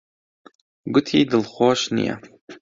[0.93, 2.15] گوتی دڵخۆش نییە.